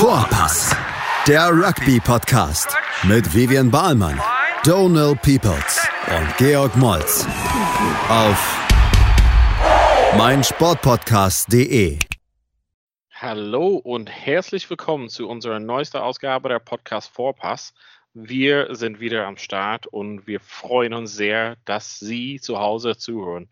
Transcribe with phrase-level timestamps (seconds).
[0.00, 0.74] Vorpass,
[1.28, 4.18] der Rugby-Podcast mit Vivian Bahlmann,
[4.64, 7.26] Donal Peoples und Georg Moltz
[8.08, 8.58] auf
[10.16, 11.98] meinsportpodcast.de.
[13.12, 17.74] Hallo und herzlich willkommen zu unserer neuesten Ausgabe der Podcast Vorpass.
[18.14, 23.50] Wir sind wieder am Start und wir freuen uns sehr, dass Sie zu Hause zuhören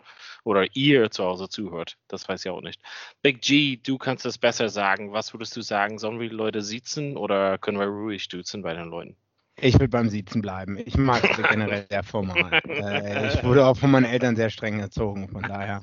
[0.48, 1.98] oder ihr zu Hause zuhört.
[2.08, 2.80] Das weiß ich auch nicht.
[3.20, 5.12] Big G, du kannst es besser sagen.
[5.12, 5.98] Was würdest du sagen?
[5.98, 9.16] Sollen wir die Leute sitzen oder können wir ruhig duzen bei den Leuten?
[9.60, 10.78] Ich will beim Sitzen bleiben.
[10.78, 12.60] Ich mag es generell sehr formal.
[12.66, 15.82] Äh, ich wurde auch von meinen Eltern sehr streng erzogen, von daher.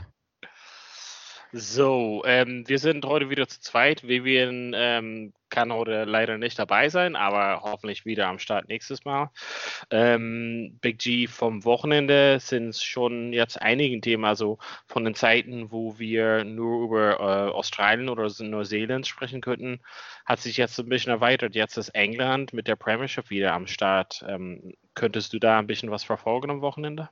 [1.58, 4.06] So, ähm, wir sind heute wieder zu zweit.
[4.06, 9.32] Vivian ähm, kann heute leider nicht dabei sein, aber hoffentlich wieder am Start nächstes Mal.
[9.90, 15.98] Ähm, Big G vom Wochenende sind schon jetzt einigen Themen, also von den Zeiten, wo
[15.98, 19.80] wir nur über äh, Australien oder Neuseeland sprechen könnten,
[20.26, 21.56] hat sich jetzt ein bisschen erweitert.
[21.56, 24.26] Jetzt ist England mit der Premiership wieder am Start.
[24.28, 27.10] Ähm, könntest du da ein bisschen was verfolgen am Wochenende?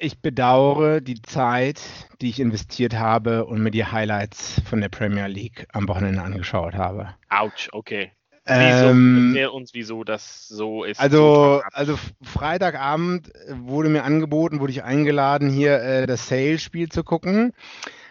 [0.00, 1.80] Ich bedauere die Zeit,
[2.20, 6.74] die ich investiert habe und mir die Highlights von der Premier League am Wochenende angeschaut
[6.74, 7.16] habe.
[7.28, 8.12] Autsch, okay.
[8.44, 8.90] Wieso?
[8.90, 11.00] Ähm, Erklär uns, wieso das so ist.
[11.00, 17.52] Also, also Freitagabend wurde mir angeboten, wurde ich eingeladen, hier äh, das Sale-Spiel zu gucken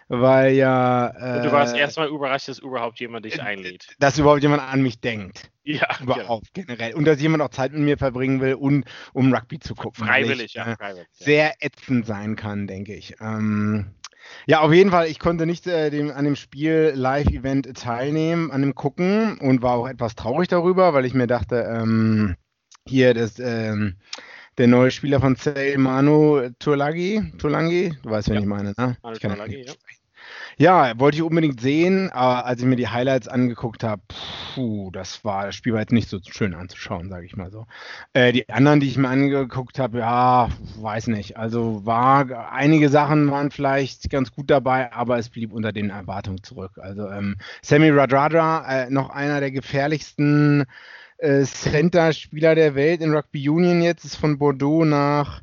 [0.07, 1.09] weil ja.
[1.09, 3.87] Äh, du warst äh, erstmal überrascht, dass überhaupt jemand dich einlädt.
[3.99, 5.51] Dass überhaupt jemand an mich denkt.
[5.63, 5.87] Ja.
[6.01, 6.67] Überhaupt genau.
[6.67, 6.95] generell.
[6.95, 10.05] Und dass jemand auch Zeit mit mir verbringen will, und, um Rugby zu gucken.
[10.05, 11.07] Freiwillig, ich, ja, äh, freiwillig.
[11.11, 13.15] Sehr ätzend sein kann, denke ich.
[13.19, 13.87] Ähm,
[14.45, 18.61] ja, auf jeden Fall, ich konnte nicht äh, dem, an dem Spiel Live-Event teilnehmen, an
[18.61, 22.35] dem Gucken und war auch etwas traurig darüber, weil ich mir dachte, ähm,
[22.87, 23.37] hier das.
[23.39, 23.97] Ähm,
[24.57, 28.41] der neue Spieler von Sale, Manu Turlagi, Turlangi, du weißt, wen ja.
[28.41, 28.97] ich meine, ne?
[29.03, 29.73] Manu ich Turlagi, ja.
[30.59, 34.01] Ja, wollte ich unbedingt sehen, aber als ich mir die Highlights angeguckt habe,
[34.55, 37.67] puh, das war, das Spiel war jetzt nicht so schön anzuschauen, sage ich mal so.
[38.13, 40.49] Äh, die anderen, die ich mir angeguckt habe, ja,
[40.79, 41.37] weiß nicht.
[41.37, 46.41] Also war, einige Sachen waren vielleicht ganz gut dabei, aber es blieb unter den Erwartungen
[46.41, 46.79] zurück.
[46.81, 50.65] Also ähm, Sammy Radradra, äh, noch einer der gefährlichsten
[51.19, 55.41] äh, Center-Spieler der Welt in Rugby Union jetzt, ist von Bordeaux nach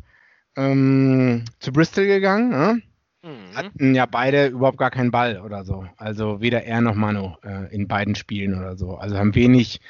[0.57, 2.51] ähm, zu Bristol gegangen.
[2.51, 2.83] Ne?
[3.25, 3.57] Mhm.
[3.57, 5.87] Hatten ja beide überhaupt gar keinen Ball oder so.
[5.97, 8.97] Also weder er noch Manu äh, in beiden Spielen oder so.
[8.97, 9.81] Also haben wenig,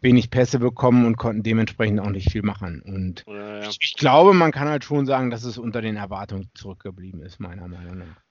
[0.00, 2.80] wenig Pässe bekommen und konnten dementsprechend auch nicht viel machen.
[2.80, 3.68] Und ja, ja.
[3.68, 7.40] Ich, ich, glaube, man kann halt schon sagen, dass es unter den Erwartungen zurückgeblieben ist,
[7.40, 8.22] meiner Meinung nach.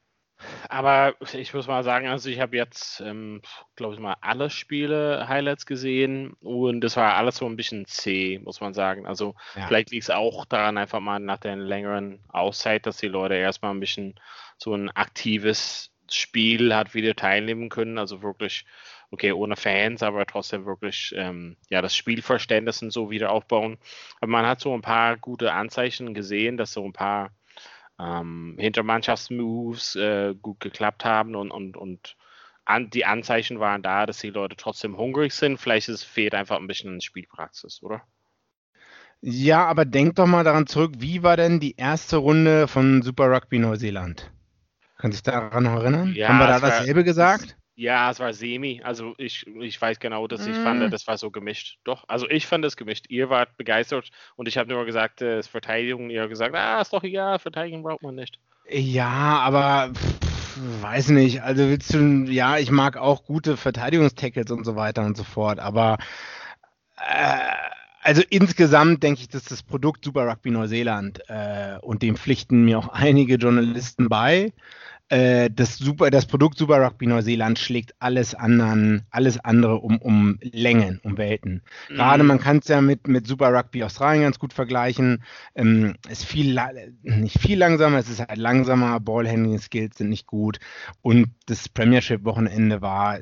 [0.70, 3.42] Aber ich muss mal sagen, also ich habe jetzt, ähm,
[3.76, 8.40] glaube ich mal, alle Spiele Highlights gesehen und das war alles so ein bisschen zäh,
[8.40, 9.08] muss man sagen.
[9.08, 9.68] Also ja.
[9.68, 13.72] vielleicht liegt es auch daran, einfach mal nach der längeren Auszeit, dass die Leute erstmal
[13.72, 14.16] ein bisschen
[14.58, 17.98] so ein aktives Spiel hat wieder teilnehmen können.
[17.98, 18.66] Also wirklich,
[19.12, 23.78] okay, ohne Fans, aber trotzdem wirklich ähm, ja, das Spielverständnis und so wieder aufbauen.
[24.22, 27.32] Aber man hat so ein paar gute Anzeichen gesehen, dass so ein paar
[28.00, 32.16] ähm, Hintermannschaftsmoves äh, gut geklappt haben und, und, und
[32.66, 35.58] an, die Anzeichen waren da, dass die Leute trotzdem hungrig sind.
[35.58, 38.04] Vielleicht ist, fehlt einfach ein bisschen Spielpraxis, oder?
[39.22, 43.32] Ja, aber denk doch mal daran zurück, wie war denn die erste Runde von Super
[43.32, 44.32] Rugby Neuseeland?
[44.98, 46.14] Kann sich daran noch erinnern?
[46.16, 47.56] Ja, Haben wir da dasselbe war, gesagt?
[47.76, 48.82] Ja, es war semi.
[48.84, 50.64] Also ich, ich weiß genau, dass ich mm.
[50.64, 51.78] fand, das war so gemischt.
[51.84, 53.06] Doch, also ich fand es gemischt.
[53.10, 56.10] Ihr wart begeistert und ich habe nur gesagt, es äh, ist Verteidigung.
[56.10, 58.40] Ihr habt gesagt, ah, ist doch egal, Verteidigung braucht man nicht.
[58.68, 61.44] Ja, aber pff, weiß nicht.
[61.44, 65.60] Also willst du, ja, ich mag auch gute Verteidigungstackles und so weiter und so fort,
[65.60, 65.98] aber
[66.98, 67.77] äh,
[68.08, 72.80] also insgesamt denke ich, dass das Produkt Super Rugby Neuseeland äh, und dem pflichten mir
[72.80, 74.54] auch einige Journalisten bei
[75.10, 80.40] äh, das, Super, das Produkt Super Rugby Neuseeland schlägt alles anderen, alles andere um, um
[80.42, 81.64] Längen, um Welten.
[81.90, 81.96] Mhm.
[81.96, 85.22] Gerade man kann es ja mit, mit Super Rugby Australien ganz gut vergleichen.
[85.56, 86.58] Ähm, ist viel
[87.04, 90.60] nicht viel langsamer, es ist halt langsamer, Ballhandling Skills sind nicht gut
[91.02, 93.20] und das Premiership Wochenende war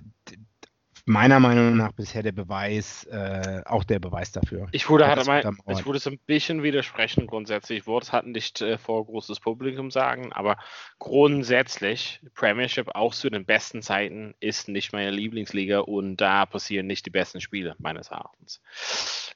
[1.06, 4.68] meiner Meinung nach bisher der Beweis, äh, auch der Beweis dafür.
[4.72, 7.80] Ich würde, halt mal, ich würde es ein bisschen widersprechen grundsätzlich.
[7.80, 10.58] Ich würde es halt nicht äh, vor großes Publikum sagen, aber
[10.98, 17.06] grundsätzlich Premiership auch zu den besten Zeiten ist nicht meine Lieblingsliga und da passieren nicht
[17.06, 18.62] die besten Spiele meines Erachtens.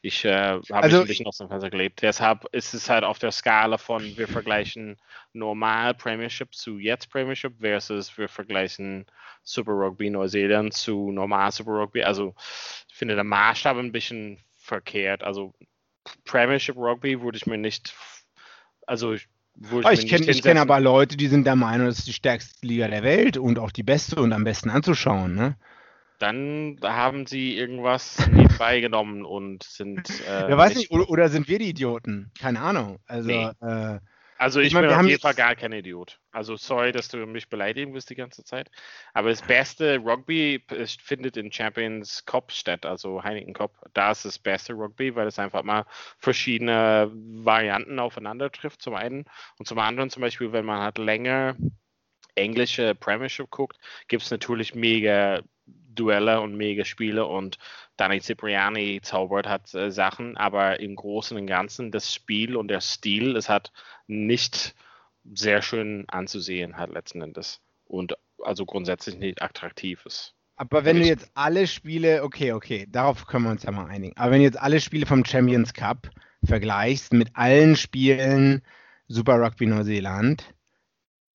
[0.02, 2.02] Ich äh, habe also, ein bisschen aus dem Fenster gelebt.
[2.02, 4.98] Deshalb ist es halt auf der Skala von wir vergleichen
[5.34, 9.06] normal Premiership zu jetzt Premiership versus wir vergleichen
[9.44, 12.04] Super Rugby Neuseeland zu normal Super Rugby.
[12.04, 12.36] Also
[12.88, 15.24] ich finde der Maßstab ein bisschen verkehrt.
[15.24, 15.54] Also
[16.26, 17.94] Premiership Rugby würde ich mir nicht,
[18.88, 19.16] also
[19.56, 22.66] würde ich, ich kenne kenn aber Leute, die sind der Meinung, das ist die stärkste
[22.66, 25.36] Liga der Welt und auch die beste und am besten anzuschauen.
[25.36, 25.56] Ne?
[26.20, 30.10] dann haben sie irgendwas nebenbei genommen und sind.
[30.28, 32.32] Äh, ja, weiß nicht, oder, oder, sind wir die Idioten?
[32.40, 33.00] Keine Ahnung.
[33.08, 33.50] Also, nee.
[33.62, 34.00] äh,
[34.40, 36.18] also ich, ich mein, bin auf jeden Fall gar kein Idiot.
[36.32, 38.72] Also sorry, dass du mich beleidigen wirst die ganze Zeit.
[39.14, 40.64] Aber das beste Rugby
[41.04, 43.76] findet in Champions Cup statt, also Heineken Cup.
[43.94, 45.86] Da ist das beste Rugby, weil es einfach mal
[46.20, 49.26] verschiedene Varianten aufeinander trifft, zum einen.
[49.58, 51.58] Und zum anderen zum Beispiel, wenn man halt länger
[52.36, 53.78] englische Premiership guckt,
[54.08, 55.42] gibt es natürlich mega
[55.90, 57.58] Duelle und mega Spiele und
[57.98, 62.82] Danny Cipriani zaubert hat äh, Sachen, aber im Großen und Ganzen das Spiel und der
[62.82, 63.72] Stil, es hat
[64.08, 64.76] nicht
[65.34, 67.62] sehr schön anzusehen, hat letzten Endes.
[67.86, 70.34] Und also grundsätzlich nicht attraktiv ist.
[70.56, 74.16] Aber wenn du jetzt alle Spiele, okay, okay, darauf können wir uns ja mal einigen.
[74.18, 76.10] Aber wenn du jetzt alle Spiele vom Champions Cup
[76.44, 78.62] vergleichst mit allen Spielen
[79.08, 80.54] Super Rugby Neuseeland,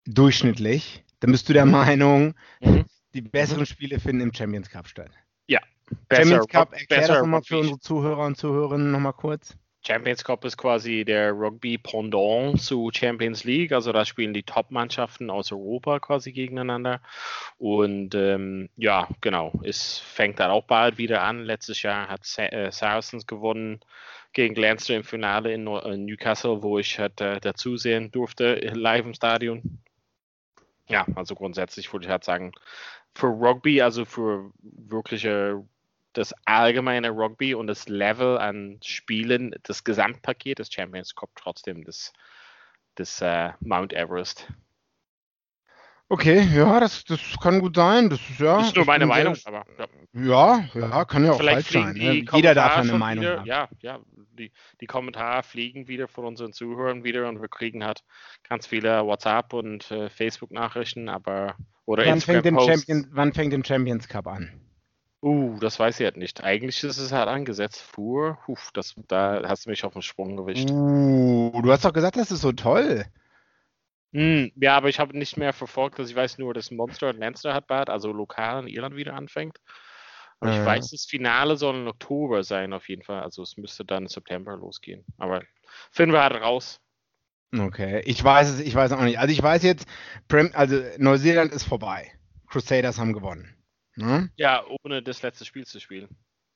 [0.06, 2.84] durchschnittlich, dann bist du der Meinung, mhm.
[3.14, 5.10] Die besseren Spiele finden im Champions Cup statt.
[5.46, 5.60] Ja.
[6.10, 9.56] Champions Cup, erklär das nochmal für unsere Zuhörer und Zuhörerinnen nochmal kurz.
[9.86, 13.72] Champions Cup ist quasi der Rugby-Pendant zu Champions League.
[13.72, 17.02] Also da spielen die Top-Mannschaften aus Europa quasi gegeneinander.
[17.58, 21.44] Und ähm, ja, genau, es fängt dann auch bald wieder an.
[21.44, 23.80] Letztes Jahr hat Sa äh, Saracens gewonnen
[24.32, 29.14] gegen Leinster im Finale in, in Newcastle, wo ich halt, äh, dazusehen durfte, live im
[29.14, 29.82] Stadion.
[30.88, 32.52] Ja, also grundsätzlich würde ich halt sagen,
[33.14, 35.64] für Rugby, also für wirkliche
[36.14, 42.12] das allgemeine Rugby und das Level an Spielen, das Gesamtpaket des Champions Cup trotzdem das,
[42.94, 44.48] das uh, Mount Everest.
[46.08, 48.10] Okay, ja, das, das kann gut sein.
[48.10, 48.58] Das ist ja.
[48.58, 49.66] Das ist nur meine Meinung, sehr, aber.
[50.12, 50.68] Ja.
[50.74, 51.94] ja, ja, kann ja auch Vielleicht falsch sein.
[51.94, 52.24] Ne?
[52.30, 53.46] Jeder darf eine Meinung wieder, haben.
[53.46, 53.98] Ja, ja,
[54.34, 58.04] die, die Kommentare fliegen wieder von unseren Zuhörern wieder und wir kriegen halt
[58.48, 64.08] ganz viele WhatsApp und äh, Facebook-Nachrichten, aber oder wann fängt, Champion, wann fängt den Champions
[64.08, 64.50] Cup an?
[65.22, 66.44] Uh, das weiß ich halt nicht.
[66.44, 68.38] Eigentlich ist es halt angesetzt vor.
[68.46, 70.70] Huf, das, da hast du mich auf den Sprung gewischt.
[70.70, 73.06] Uh, du hast doch gesagt, das ist so toll.
[74.12, 75.98] Mm, ja, aber ich habe nicht mehr verfolgt.
[75.98, 79.14] Also ich weiß nur, dass Monster und Leinster hat bald, also lokal in Irland wieder
[79.14, 79.58] anfängt.
[80.44, 80.60] Und äh.
[80.60, 83.22] ich weiß, das Finale soll im Oktober sein, auf jeden Fall.
[83.22, 85.04] Also es müsste dann im September losgehen.
[85.16, 85.42] Aber
[85.90, 86.80] finden wir halt raus.
[87.56, 89.18] Okay, ich weiß es, ich weiß auch nicht.
[89.18, 89.86] Also ich weiß jetzt,
[90.52, 92.12] also Neuseeland ist vorbei.
[92.48, 93.56] Crusaders haben gewonnen.
[93.96, 94.30] Ne?
[94.36, 96.08] Ja, ohne das letzte Spiel zu spielen.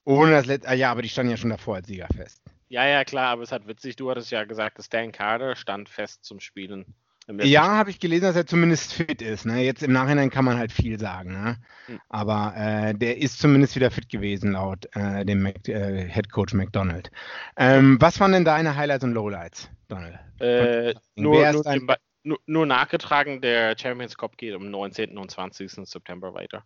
[0.05, 2.43] Ohne das letzte, ah, ja, aber die standen ja schon davor als Sieger fest.
[2.69, 5.88] Ja, ja, klar, aber es hat witzig, du hattest ja gesagt, dass Dan Carter stand
[5.88, 6.94] fest zum Spielen.
[7.29, 9.45] Ja, habe ich gelesen, dass er zumindest fit ist.
[9.45, 9.63] Ne?
[9.63, 11.33] Jetzt im Nachhinein kann man halt viel sagen.
[11.33, 11.57] Ne?
[11.87, 12.01] Hm.
[12.09, 16.55] Aber äh, der ist zumindest wieder fit gewesen, laut äh, dem Mac, äh, Head Coach
[16.55, 17.11] McDonald.
[17.57, 20.19] Ähm, was waren denn deine Highlights und Lowlights, Donald?
[20.41, 21.87] Äh, nur, nur, dein
[22.23, 25.19] nur, nur, nachgetragen, der Champions Cup geht am 19.
[25.19, 25.71] und 20.
[25.71, 26.65] September weiter.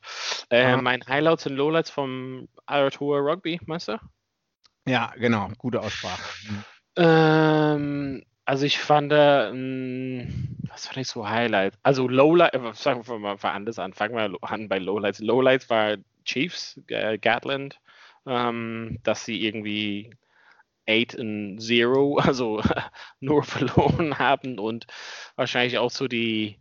[0.51, 3.99] Äh, mein Highlights und Lowlights vom Aratua Rugby, meinst du?
[4.87, 6.23] Ja, genau, gute Aussprache.
[6.97, 10.27] Ähm, also ich fand, äh,
[10.69, 11.73] was fand ich so Highlight?
[11.83, 15.21] Also Lowlight, äh, sagen wir mal anders an, fangen wir an bei Lowlights.
[15.21, 15.97] Lowlights war
[16.27, 17.81] Chiefs, äh, Gatland,
[18.27, 20.11] ähm, dass sie irgendwie
[20.87, 22.61] 8 und 0, also
[23.21, 24.87] nur verloren haben und
[25.35, 26.59] wahrscheinlich auch so die,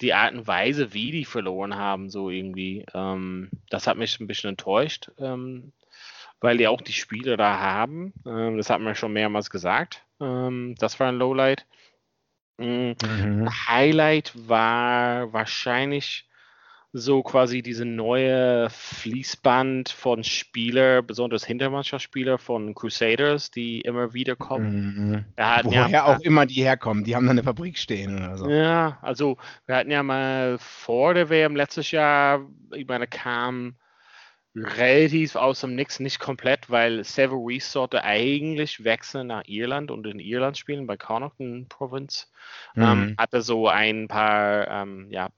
[0.00, 2.84] die Art und Weise, wie die verloren haben, so irgendwie.
[2.92, 5.72] Ähm, das hat mich ein bisschen enttäuscht, ähm,
[6.42, 8.12] weil die auch die Spiele da haben.
[8.26, 10.03] Ähm, das hat man schon mehrmals gesagt.
[10.20, 11.66] Ähm, das war ein Lowlight.
[12.58, 12.96] Mhm.
[13.68, 16.28] Highlight war wahrscheinlich
[16.96, 25.24] so quasi diese neue Fließband von Spieler, besonders Hintermannschaftsspieler von Crusaders, die immer wieder kommen.
[25.36, 25.64] Mhm.
[25.64, 28.48] Woher ja, auch immer die herkommen, die haben da eine Fabrik stehen oder so.
[28.48, 33.74] Ja, also wir hatten ja mal vor der WM letztes Jahr, ich meine, kam
[34.54, 40.20] relativ aus dem Nix, nicht komplett, weil Severies sollte eigentlich wechseln nach Irland und in
[40.20, 42.26] Irland spielen, bei Connaughton Province.
[42.74, 42.82] Mhm.
[42.82, 45.30] Ähm, hatte so ein paar ähm, ja,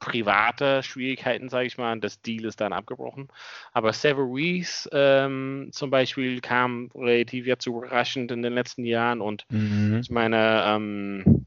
[0.00, 1.98] private Schwierigkeiten, sage ich mal.
[2.00, 3.28] Das Deal ist dann abgebrochen.
[3.72, 10.00] Aber Severies ähm, zum Beispiel kam relativ jetzt überraschend in den letzten Jahren und mhm.
[10.02, 11.46] ich meine, ähm,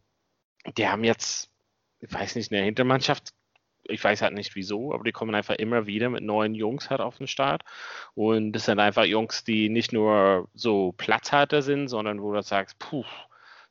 [0.78, 1.52] die haben jetzt,
[2.00, 3.34] ich weiß nicht, eine Hintermannschaft.
[3.86, 7.02] Ich weiß halt nicht wieso, aber die kommen einfach immer wieder mit neuen Jungs halt
[7.02, 7.64] auf den Start.
[8.16, 12.80] Und das sind einfach Jungs, die nicht nur so Platzhalter sind, sondern wo du sagst,
[12.80, 13.06] puh,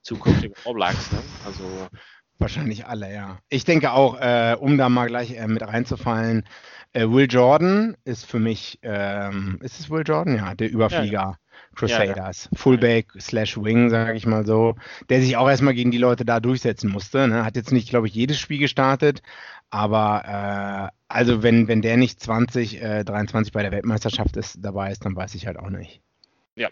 [0.03, 1.19] zukünftige All Blacks, ne?
[1.47, 1.89] Also
[2.39, 3.39] Wahrscheinlich alle, ja.
[3.49, 6.45] Ich denke auch, äh, um da mal gleich äh, mit reinzufallen,
[6.93, 10.37] äh, Will Jordan ist für mich, ähm, ist es Will Jordan?
[10.37, 11.13] Ja, der Überflieger.
[11.13, 11.39] Ja, ja.
[11.75, 12.59] Crusaders, ja, ja.
[12.59, 14.75] Fullback slash Wing, sage ich mal so,
[15.09, 17.29] der sich auch erstmal gegen die Leute da durchsetzen musste.
[17.29, 17.45] Ne?
[17.45, 19.23] Hat jetzt nicht, glaube ich, jedes Spiel gestartet,
[19.73, 24.93] aber äh, also wenn, wenn der nicht 20, äh, 23 bei der Weltmeisterschaft ist, dabei
[24.93, 26.03] ist, dann weiß ich halt auch nicht.
[26.55, 26.69] Ja.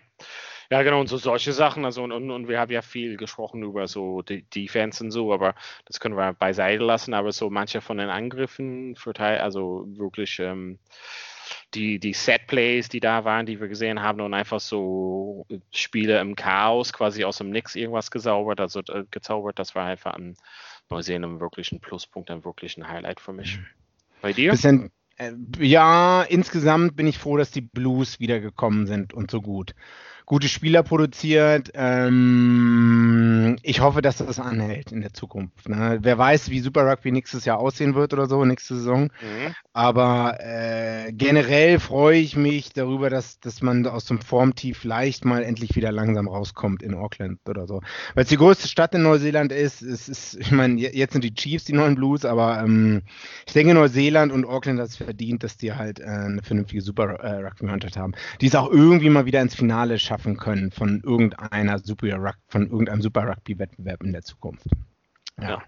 [0.70, 1.84] Ja, genau, und so solche Sachen.
[1.84, 5.32] Also, und, und, und wir haben ja viel gesprochen über so die Defense und so,
[5.32, 7.12] aber das können wir beiseite lassen.
[7.12, 10.78] Aber so manche von den Angriffen, also wirklich ähm,
[11.74, 16.36] die, die Set-Plays, die da waren, die wir gesehen haben, und einfach so Spiele im
[16.36, 20.36] Chaos, quasi aus dem Nix irgendwas gezaubert, also äh, gezaubert, das war einfach ein
[20.90, 23.58] Neusehen wirklich ein Pluspunkt, ein wirklich ein Highlight für mich.
[23.58, 23.66] Mhm.
[24.22, 24.50] Bei dir?
[24.50, 29.74] Bisschen, äh, ja, insgesamt bin ich froh, dass die Blues wiedergekommen sind und so gut
[30.30, 31.72] gute Spieler produziert.
[31.74, 35.68] Ähm, ich hoffe, dass das anhält in der Zukunft.
[35.68, 35.98] Ne?
[36.02, 39.02] Wer weiß, wie Super Rugby nächstes Jahr aussehen wird oder so, nächste Saison.
[39.02, 39.54] Mhm.
[39.72, 45.42] Aber äh, generell freue ich mich darüber, dass, dass man aus dem Formtief leicht mal
[45.42, 47.80] endlich wieder langsam rauskommt in Auckland oder so.
[48.14, 49.82] Weil es die größte Stadt in Neuseeland ist.
[49.82, 53.02] Es ist, ich meine, jetzt sind die Chiefs die neuen Blues, aber ähm,
[53.48, 57.14] ich denke, Neuseeland und Auckland hat es verdient, dass die halt äh, eine vernünftige Super
[57.14, 61.00] äh, Rugby-Mannschaft haben, die es auch irgendwie mal wieder ins Finale schaffen schaffen können von
[61.02, 64.66] irgendeiner Super von irgendeinem Super Rugby Wettbewerb in der Zukunft.
[65.40, 65.48] Ja.
[65.48, 65.62] ja.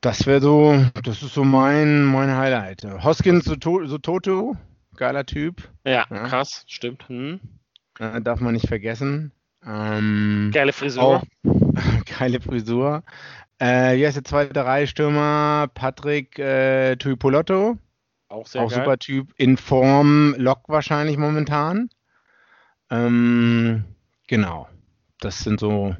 [0.00, 2.84] Das wäre so, das ist so mein, mein Highlight.
[3.02, 3.54] Hoskins so,
[3.86, 4.56] so Toto,
[4.96, 5.68] geiler Typ.
[5.84, 6.26] Ja, ja.
[6.26, 7.08] krass, stimmt.
[7.08, 7.40] Hm.
[7.98, 9.32] Äh, darf man nicht vergessen.
[9.64, 11.02] Ähm, geile Frisur.
[11.02, 11.22] Auch,
[12.18, 13.02] geile Frisur.
[13.58, 17.78] Äh, hier ist der zweite Reihe-Stürmer, Patrick äh, Tuipolotto.
[18.28, 18.80] Auch sehr Auch geil.
[18.80, 19.32] super Typ.
[19.36, 21.88] In Form, Lock wahrscheinlich momentan.
[22.90, 23.84] Ähm,
[24.26, 24.68] genau.
[25.20, 25.96] Das sind so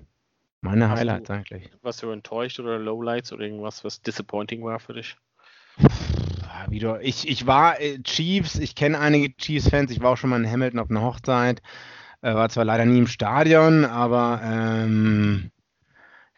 [0.61, 1.71] meine Hast Highlights du, eigentlich.
[1.83, 5.17] Was du enttäuscht oder Lowlights oder irgendwas, was disappointing war für dich?
[6.69, 10.43] Wieder, ich, ich war äh, Chiefs, ich kenne einige Chiefs-Fans, ich war auch schon mal
[10.43, 11.61] in Hamilton auf einer Hochzeit,
[12.23, 15.50] äh, war zwar leider nie im Stadion, aber ähm,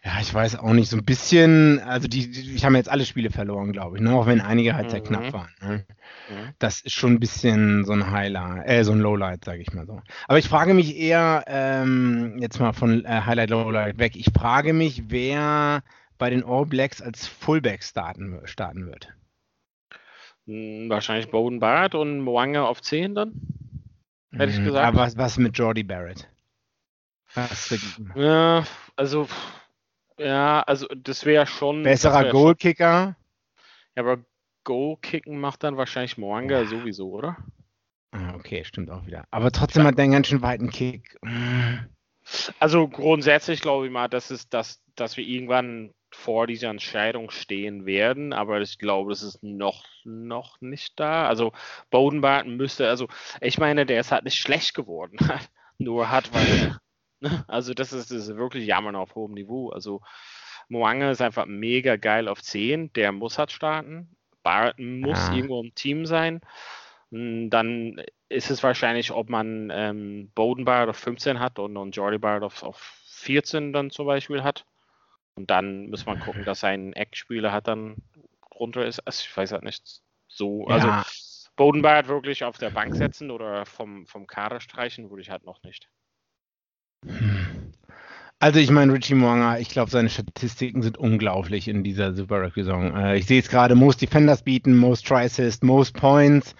[0.07, 3.05] ja, ich weiß auch nicht, so ein bisschen, also die, die ich habe jetzt alle
[3.05, 4.13] Spiele verloren, glaube ich, ne?
[4.13, 5.33] auch wenn einige halt sehr knapp mhm.
[5.33, 5.55] waren.
[5.61, 5.87] Ne?
[6.31, 6.53] Mhm.
[6.61, 9.85] Das ist schon ein bisschen so ein Highlight, äh, so ein Lowlight, sage ich mal
[9.85, 10.01] so.
[10.29, 14.73] Aber ich frage mich eher, ähm, jetzt mal von äh, Highlight, Lowlight weg, ich frage
[14.73, 15.83] mich, wer
[16.19, 19.13] bei den All Blacks als Fullback starten, starten wird.
[20.47, 23.33] Hm, wahrscheinlich Bowden Barrett und Mwanga auf 10 dann,
[24.31, 24.87] hätte ich hm, gesagt.
[24.87, 26.29] Aber was, was mit Jordi Barrett?
[27.35, 27.75] Was
[28.15, 29.27] ja, also
[30.19, 31.83] ja, also das wäre schon.
[31.83, 33.17] Besserer wär Goalkicker.
[33.95, 34.19] Ja, aber
[34.65, 36.67] Goalkicken macht dann wahrscheinlich Moanga ja.
[36.67, 37.37] sowieso, oder?
[38.13, 39.25] Ah, okay, stimmt auch wieder.
[39.31, 41.19] Aber trotzdem hat der einen ganz schön weiten Kick.
[42.59, 47.85] Also grundsätzlich glaube ich mal, dass, es, dass, dass wir irgendwann vor dieser Entscheidung stehen
[47.85, 51.29] werden, aber ich glaube, das ist noch, noch nicht da.
[51.29, 51.53] Also
[51.91, 53.09] Bodenbarton müsste, also
[53.41, 55.19] ich meine, der ist halt nicht schlecht geworden,
[55.79, 56.77] nur hat, weil?
[57.49, 59.71] Also das ist, das ist wirklich Jammern auf hohem Niveau.
[59.71, 60.03] Also
[60.69, 64.17] Moange ist einfach mega geil auf 10, der muss halt starten.
[64.43, 65.35] Barton muss ja.
[65.35, 66.41] irgendwo im Team sein.
[67.11, 71.95] Hm, dann ist es wahrscheinlich, ob man ähm, Bowden Barrett auf 15 hat und, und
[71.97, 74.65] Jordi Barrett auf, auf 14 dann zum Beispiel hat.
[75.37, 77.97] Und dann muss man gucken, dass sein Eckspieler hat dann
[78.55, 79.01] runter ist.
[79.01, 80.67] Also ich weiß halt nicht so.
[80.67, 81.05] Also ja.
[81.57, 85.45] Bowden Barrett wirklich auf der Bank setzen oder vom, vom Kader streichen, würde ich halt
[85.45, 85.89] noch nicht.
[88.38, 92.95] Also ich meine, Richie Mwanga, ich glaube, seine Statistiken sind unglaublich in dieser Super Rugby-Saison.
[92.95, 96.55] Äh, ich sehe es gerade, most Defenders beaten, most Assist, most Points,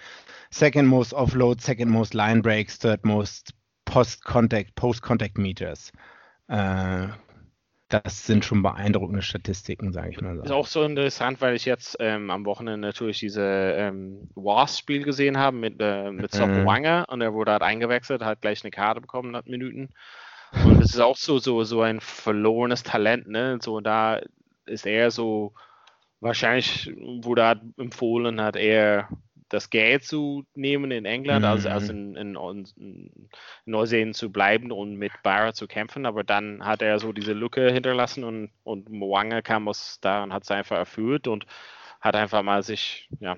[0.49, 3.53] second most Offload, second most Line Breaks, third most
[3.85, 5.91] Post-Contact, Post-Contact Meters.
[6.47, 7.07] Äh,
[7.89, 10.43] das sind schon beeindruckende Statistiken, sage ich mal so.
[10.43, 15.37] Ist auch so interessant, weil ich jetzt ähm, am Wochenende natürlich diese ähm, Wasp-Spiel gesehen
[15.37, 16.67] habe mit, äh, mit Sop mhm.
[16.67, 19.89] und er wurde halt eingewechselt, hat gleich eine Karte bekommen nach Minuten.
[20.51, 23.59] Und es ist auch so, so, so ein verlorenes Talent, ne?
[23.61, 24.21] So, da
[24.65, 25.53] ist er so,
[26.19, 29.09] wahrscheinlich wurde er empfohlen, hat er
[29.49, 31.51] das Geld zu nehmen in England, mhm.
[31.51, 33.29] also, also in, in, in,
[33.65, 37.71] Neuseeland zu bleiben und mit Barra zu kämpfen, aber dann hat er so diese Lücke
[37.71, 41.45] hinterlassen und, und Mwanga kam aus da und hat es einfach erfüllt und
[42.01, 43.37] hat einfach mal sich, ja,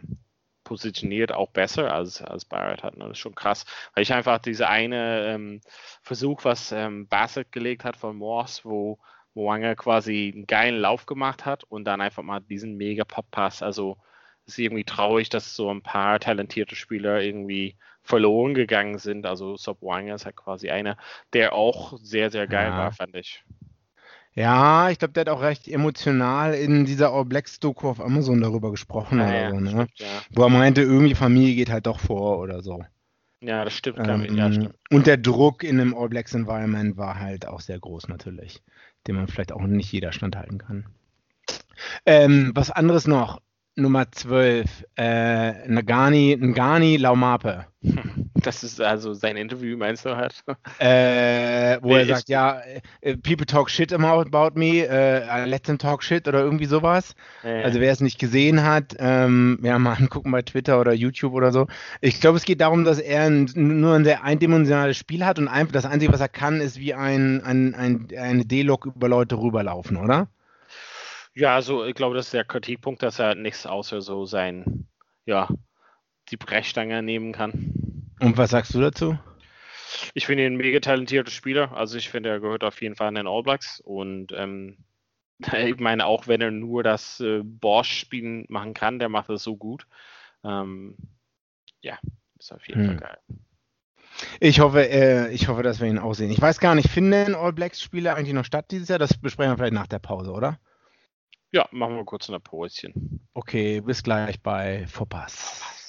[0.70, 2.96] positioniert auch besser als, als Barrett hat.
[2.96, 3.06] Ne?
[3.06, 5.62] Das ist schon krass, weil ich einfach diese eine ähm,
[6.04, 9.00] Versuch, was ähm, Bassett gelegt hat von Morse, wo
[9.34, 13.64] Moanga quasi einen geilen Lauf gemacht hat und dann einfach mal diesen mega Pop-Pass.
[13.64, 13.98] Also
[14.46, 19.26] es ist irgendwie traurig, dass so ein paar talentierte Spieler irgendwie verloren gegangen sind.
[19.26, 20.98] Also Sob Wanga ist halt quasi einer,
[21.34, 22.78] der auch sehr, sehr geil ja.
[22.78, 23.44] war, fand ich.
[24.40, 28.40] Ja, ich glaube, der hat auch recht emotional in dieser All Blacks Doku auf Amazon
[28.40, 29.70] darüber gesprochen oder ja, so, ne?
[29.70, 30.08] stimmt, ja.
[30.32, 32.82] Wo er meinte, irgendwie Familie geht halt doch vor oder so.
[33.42, 34.30] Ja, das stimmt, glaub ich.
[34.30, 34.76] Ähm, Ja, stimmt.
[34.92, 38.64] und der Druck in einem All Blacks Environment war halt auch sehr groß natürlich,
[39.08, 40.86] den man vielleicht auch nicht jeder standhalten kann.
[42.06, 43.42] Ähm, was anderes noch,
[43.76, 47.66] Nummer 12, äh, Ngani, Ngani Laumape.
[48.50, 50.44] Das ist also sein Interview, meinst du halt?
[50.80, 52.60] Äh, wo Nee, er sagt, ja,
[53.00, 57.14] äh, people talk shit about about me, äh, let them talk shit oder irgendwie sowas.
[57.44, 61.34] Ja, Also wer es nicht gesehen hat, ähm, ja, mal angucken bei Twitter oder YouTube
[61.34, 61.68] oder so.
[62.02, 65.48] Ich glaube, es geht darum, dass er ein, nur ein sehr eindimensionales Spiel hat und
[65.48, 69.38] ein, das Einzige, was er kann, ist wie ein, ein, ein, eine D-Log über Leute
[69.38, 70.28] rüberlaufen, oder?
[71.36, 74.88] Ja, also ich glaube, das ist der Kritikpunkt, dass er nichts außer so sein,
[75.26, 75.48] ja,
[76.30, 77.89] die Brechstange nehmen kann.
[78.20, 79.18] Und was sagst du dazu?
[80.14, 81.72] Ich finde ihn ein mega talentierter Spieler.
[81.76, 83.80] Also ich finde, er gehört auf jeden Fall in den All Blacks.
[83.80, 84.78] Und ähm,
[85.54, 89.56] ich meine, auch wenn er nur das äh, Bosch-Spielen machen kann, der macht das so
[89.56, 89.88] gut.
[90.44, 90.96] Ähm,
[91.82, 91.98] ja,
[92.38, 92.88] ist auf jeden Hm.
[92.88, 93.18] Fall geil.
[94.42, 96.32] Ich hoffe, äh, ich hoffe, dass wir ihn auch sehen.
[96.32, 99.00] Ich weiß gar nicht, finden All Blacks Spiele eigentlich noch statt dieses Jahr?
[99.00, 100.60] Das besprechen wir vielleicht nach der Pause, oder?
[101.52, 103.28] Ja, machen wir kurz ein Päuschen.
[103.34, 105.89] Okay, bis gleich bei Vorpass.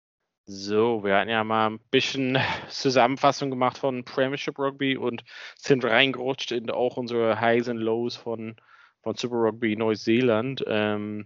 [0.45, 2.37] So, wir hatten ja mal ein bisschen
[2.69, 5.23] Zusammenfassung gemacht von Premiership Rugby und
[5.55, 8.55] sind reingerutscht in auch unsere Highs und Lows von,
[9.01, 10.63] von Super Rugby Neuseeland.
[10.67, 11.23] Ähm,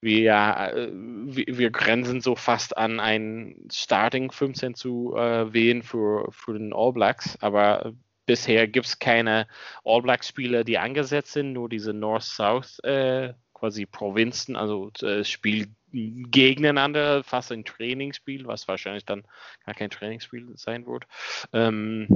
[0.00, 0.32] wir,
[0.72, 6.52] äh, wir, wir grenzen so fast an ein Starting 15 zu äh, wählen für, für
[6.52, 7.92] den All Blacks, aber
[8.24, 9.48] bisher gibt es keine
[9.84, 15.68] All Blacks Spieler, die angesetzt sind, nur diese North-South äh, quasi Provinzen, also äh, Spiel
[15.96, 19.24] gegeneinander, fast ein Trainingsspiel, was wahrscheinlich dann
[19.64, 21.04] gar kein Trainingsspiel sein wird.
[21.52, 22.08] Ähm,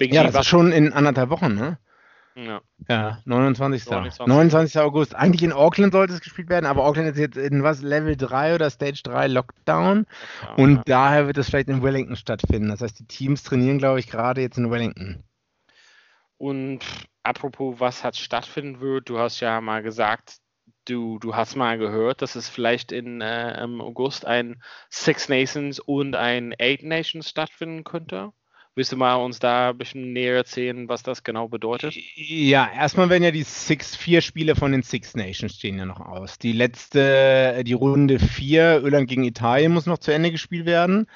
[0.00, 1.78] Ja, das ist schon in anderthalb Wochen, ne?
[2.38, 2.60] ja.
[2.88, 3.84] Ja, 29.
[3.84, 4.26] 29.
[4.26, 4.80] 29.
[4.80, 5.14] August.
[5.14, 8.54] Eigentlich in Auckland sollte es gespielt werden, aber Auckland ist jetzt in was Level 3
[8.54, 10.06] oder Stage 3 Lockdown
[10.56, 10.82] und ja.
[10.86, 12.68] daher wird es vielleicht in Wellington stattfinden.
[12.68, 15.24] Das heißt, die Teams trainieren, glaube ich, gerade jetzt in Wellington.
[16.36, 16.80] Und
[17.24, 20.38] apropos, was hat stattfinden wird, du hast ja mal gesagt,
[20.88, 25.80] du, du hast mal gehört, dass es vielleicht in, äh, im August ein Six Nations
[25.80, 28.32] und ein Eight Nations stattfinden könnte.
[28.78, 31.96] Willst du mal uns da ein bisschen näher erzählen, was das genau bedeutet?
[32.14, 35.98] Ja, erstmal werden ja die Six, vier Spiele von den Six Nations stehen ja noch
[35.98, 36.38] aus.
[36.38, 41.06] Die letzte, die Runde 4, Irland gegen Italien, muss noch zu Ende gespielt werden.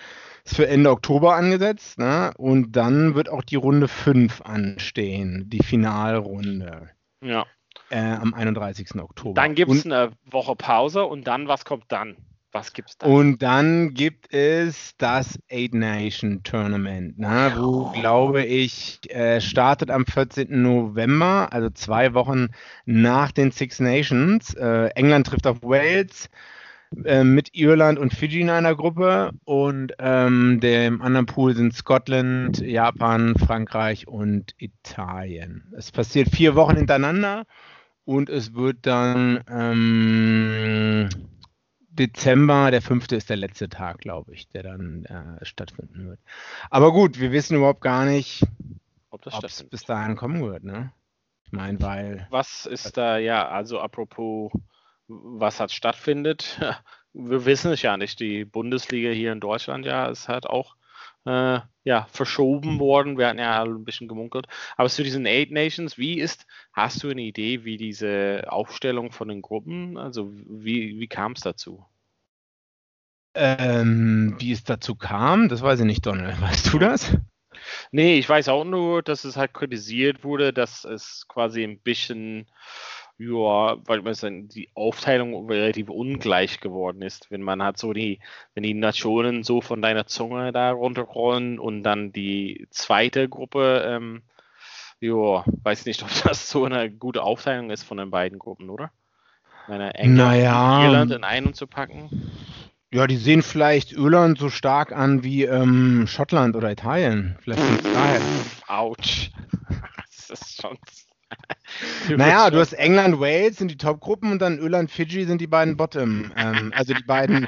[0.44, 1.98] Ist für Ende Oktober angesetzt.
[1.98, 2.32] Ne?
[2.36, 6.90] Und dann wird auch die Runde 5 anstehen, die Finalrunde.
[7.22, 7.46] Ja.
[7.92, 8.94] Äh, am 31.
[8.98, 9.34] Oktober.
[9.38, 12.16] Dann gibt es eine Woche Pause und dann, was kommt dann?
[12.50, 13.10] Was gibt's dann?
[13.10, 20.06] Und dann gibt es das Eight Nation Tournament, ne, wo, glaube ich, äh, startet am
[20.06, 20.62] 14.
[20.62, 22.48] November, also zwei Wochen
[22.86, 24.54] nach den Six Nations.
[24.54, 26.30] Äh, England trifft auf Wales
[27.04, 32.58] äh, mit Irland und Fiji in einer Gruppe und ähm, dem anderen Pool sind Scotland,
[32.58, 35.70] Japan, Frankreich und Italien.
[35.76, 37.44] Es passiert vier Wochen hintereinander
[38.04, 41.08] und es wird dann ähm,
[41.80, 46.20] Dezember, der fünfte ist der letzte Tag, glaube ich, der dann äh, stattfinden wird.
[46.70, 48.46] Aber gut, wir wissen überhaupt gar nicht,
[49.10, 50.92] Ob es bis dahin kommen wird, ne?
[51.44, 54.50] Ich meine, weil Was ist da, ja, also apropos,
[55.06, 56.58] was hat stattfindet?
[57.14, 58.20] Wir wissen es ja nicht.
[58.20, 60.76] Die Bundesliga hier in Deutschland, ja, ist halt auch
[61.24, 63.18] äh, ja, verschoben worden.
[63.18, 64.46] Wir hatten ja ein bisschen gemunkelt.
[64.76, 69.28] Aber zu diesen Eight Nations, wie ist, hast du eine Idee, wie diese Aufstellung von
[69.28, 71.84] den Gruppen, also wie, wie kam es dazu?
[73.34, 76.40] ähm, wie es dazu kam, das weiß ich nicht, Donald.
[76.40, 77.16] Weißt du das?
[77.90, 82.46] Nee, ich weiß auch nur, dass es halt kritisiert wurde, dass es quasi ein bisschen,
[83.24, 84.02] Ja, weil
[84.48, 87.30] die Aufteilung relativ ungleich geworden ist.
[87.30, 88.18] Wenn man hat so die,
[88.54, 94.22] wenn die Nationen so von deiner Zunge da runterrollen und dann die zweite Gruppe, ähm,
[94.98, 98.90] ja, weiß nicht, ob das so eine gute Aufteilung ist von den beiden Gruppen, oder?
[99.68, 100.78] Meine England naja.
[100.78, 102.28] und Irland in einen zu packen.
[102.90, 107.38] Ja, die sehen vielleicht Irland so stark an wie ähm, Schottland oder Italien.
[107.40, 108.20] Vielleicht daher.
[108.66, 109.30] Autsch.
[110.28, 110.76] das ist schon
[112.16, 115.76] naja, du hast England, Wales sind die Top-Gruppen und dann Irland, Fiji sind die beiden
[115.76, 116.30] Bottom.
[116.36, 117.46] Ähm, also die beiden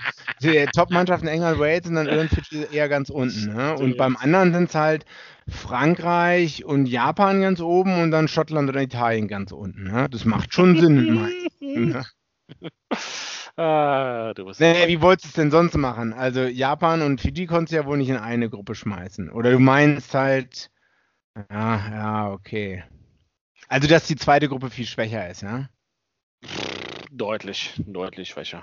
[0.75, 3.55] Top-Mannschaften England, Wales und dann Irland, Fiji eher ganz unten.
[3.55, 3.75] Ne?
[3.75, 5.05] Und beim anderen sind es halt
[5.49, 9.85] Frankreich und Japan ganz oben und dann Schottland oder Italien ganz unten.
[9.85, 10.09] Ne?
[10.11, 11.31] Das macht schon Sinn.
[11.61, 12.05] ne?
[13.57, 16.12] Ah, du bist nee, wie wolltest du es denn sonst machen?
[16.12, 19.31] Also Japan und Fiji konntest du ja wohl nicht in eine Gruppe schmeißen.
[19.31, 20.70] Oder du meinst halt,
[21.51, 22.83] ja, ja, okay.
[23.75, 25.69] Also, dass die zweite Gruppe viel schwächer ist, ja?
[27.11, 28.63] Deutlich, deutlich schwächer.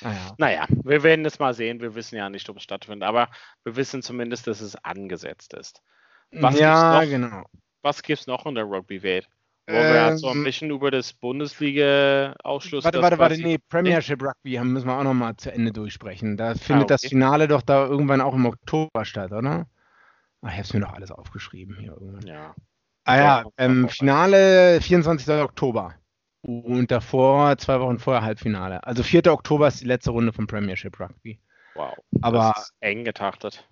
[0.00, 0.26] Naja.
[0.28, 1.80] Ah, naja, wir werden es mal sehen.
[1.80, 3.28] Wir wissen ja nicht, ob es stattfindet, aber
[3.64, 5.82] wir wissen zumindest, dass es angesetzt ist.
[6.30, 7.44] Was ja, gibt's noch, genau.
[7.82, 9.28] Was gibt es noch in der Rugby-Welt?
[9.66, 12.84] Wo ähm, wir so ein bisschen über das Bundesliga-Ausschluss.
[12.84, 16.36] Warte, warte, warte, nee, Premiership Rugby müssen wir auch nochmal zu Ende durchsprechen.
[16.36, 16.86] Da findet ah, okay.
[16.86, 19.66] das Finale doch da irgendwann auch im Oktober statt, oder?
[20.40, 22.24] Ach, ich hab's mir doch alles aufgeschrieben hier irgendwann.
[22.28, 22.54] Ja.
[23.04, 25.28] Ah ja, ähm, Finale 24.
[25.34, 25.94] Oktober.
[26.42, 28.84] Und davor, zwei Wochen vorher, Halbfinale.
[28.86, 29.32] Also 4.
[29.32, 31.38] Oktober ist die letzte Runde vom Premiership Rugby.
[31.74, 31.94] Wow.
[32.20, 33.66] Aber das ist eng getaktet.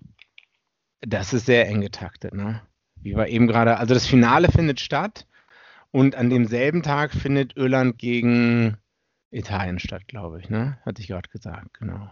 [1.00, 2.62] Das ist sehr eng getaktet, ne?
[2.96, 5.26] Wie wir eben gerade, also das Finale findet statt
[5.90, 8.78] und an demselben Tag findet Irland gegen
[9.30, 10.78] Italien statt, glaube ich, ne?
[10.86, 12.10] Hatte ich gerade gesagt, genau.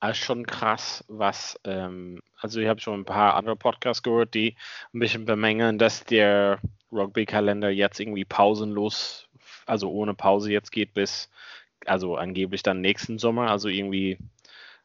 [0.00, 4.54] Also schon krass, was, ähm, also ich habe schon ein paar andere Podcasts gehört, die
[4.94, 6.60] ein bisschen bemängeln, dass der
[6.92, 9.28] Rugby-Kalender jetzt irgendwie pausenlos,
[9.66, 11.30] also ohne Pause jetzt geht bis,
[11.84, 14.18] also angeblich dann nächsten Sommer, also irgendwie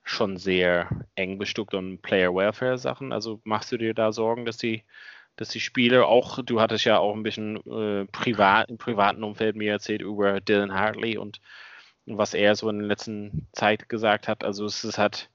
[0.03, 3.11] schon sehr eng bestückt und Player Welfare Sachen.
[3.13, 4.83] Also machst du dir da Sorgen, dass die,
[5.35, 9.55] dass die Spieler auch, du hattest ja auch ein bisschen äh, privat, im privaten Umfeld
[9.55, 11.39] mir erzählt über Dylan Hartley und
[12.05, 14.43] was er so in der letzten Zeit gesagt hat.
[14.43, 15.29] Also es ist halt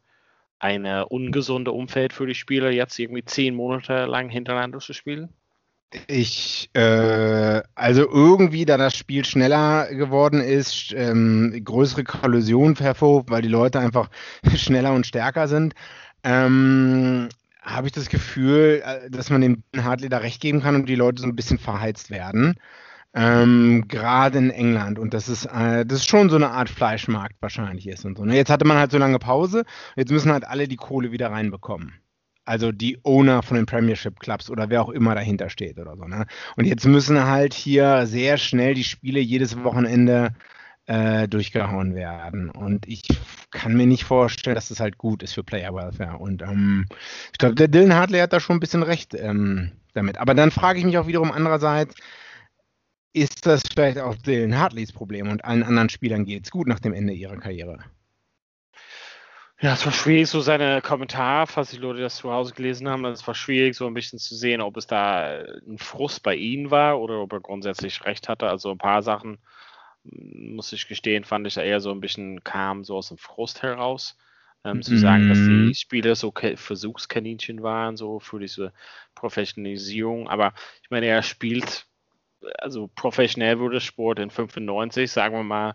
[0.59, 5.28] eine ungesunde Umfeld für die Spieler, jetzt irgendwie zehn Monate lang hintereinander zu spielen.
[6.07, 13.40] Ich, äh, also irgendwie, da das Spiel schneller geworden ist, ähm, größere Kollisionen hervorruft, weil
[13.40, 14.11] die Leute einfach
[14.54, 15.74] schneller und stärker sind,
[16.24, 17.31] ähm,
[17.62, 20.94] habe ich das Gefühl, äh, dass man dem Hartley da recht geben kann und die
[20.94, 22.57] Leute so ein bisschen verheizt werden.
[23.14, 24.99] Ähm, Gerade in England.
[24.99, 28.25] Und das ist, äh, das ist schon so eine Art Fleischmarkt wahrscheinlich ist und so.
[28.25, 28.37] Ne?
[28.37, 29.64] Jetzt hatte man halt so lange Pause,
[29.97, 31.94] jetzt müssen halt alle die Kohle wieder reinbekommen.
[32.44, 36.05] Also die Owner von den Premiership Clubs oder wer auch immer dahinter steht oder so.
[36.05, 36.27] Ne?
[36.57, 40.33] Und jetzt müssen halt hier sehr schnell die Spiele jedes Wochenende
[40.87, 42.49] äh, durchgehauen werden.
[42.49, 43.03] Und ich
[43.51, 46.16] kann mir nicht vorstellen, dass das halt gut ist für Player Welfare.
[46.16, 46.87] Und ähm,
[47.33, 50.16] ich glaube, der Dylan Hartley hat da schon ein bisschen recht ähm, damit.
[50.16, 51.94] Aber dann frage ich mich auch wiederum andererseits,
[53.18, 56.81] ist das vielleicht auch Dylan Hartleys Problem und allen anderen Spielern geht es gut nach
[56.81, 57.78] dem Ende ihrer Karriere?
[59.61, 63.04] Ja, es war schwierig, so seine Kommentare, falls die Leute das zu Hause gelesen haben,
[63.07, 66.70] es war schwierig, so ein bisschen zu sehen, ob es da ein Frust bei ihnen
[66.70, 68.48] war oder ob er grundsätzlich recht hatte.
[68.48, 69.38] Also ein paar Sachen,
[70.09, 73.62] hm, muss ich gestehen, fand ich eher so ein bisschen kam so aus dem Frust
[73.62, 74.16] heraus.
[74.64, 75.74] Ähm, zu sagen, dass die mhm.
[75.74, 78.72] Spieler so Versuchskaninchen waren, so für diese
[79.14, 80.28] Professionalisierung.
[80.28, 80.52] Aber
[80.83, 81.87] ich meine, er spielt
[82.59, 85.74] also professionell wurde Sport in 95, sagen wir mal,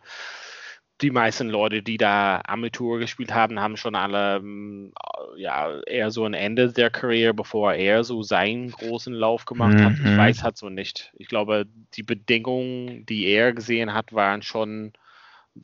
[1.02, 4.94] die meisten Leute, die da Amateur gespielt haben, haben schon alle ähm,
[5.36, 9.84] ja eher so ein Ende der Karriere, bevor er so seinen großen Lauf gemacht mhm.
[9.84, 9.94] hat.
[9.94, 10.18] Ich mhm.
[10.18, 11.12] weiß halt so nicht.
[11.18, 14.94] Ich glaube, die Bedingungen, die er gesehen hat, waren schon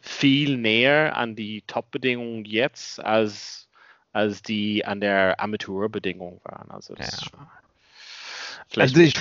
[0.02, 3.70] viel näher an die Top-Bedingungen jetzt, als,
[4.12, 6.70] als die an der Amateurbedingung waren.
[6.70, 7.50] Also das ja.
[8.70, 9.16] Vielleicht also ich,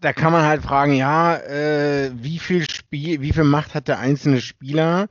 [0.00, 3.98] da kann man halt fragen, ja, äh, wie viel Spiel, wie viel Macht hat der
[3.98, 5.08] einzelne Spieler,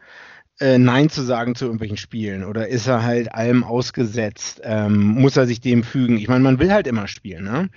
[0.61, 2.43] äh, Nein zu sagen zu irgendwelchen Spielen?
[2.43, 4.61] Oder ist er halt allem ausgesetzt?
[4.63, 6.17] Ähm, muss er sich dem fügen?
[6.17, 7.69] Ich meine, man will halt immer spielen, ne?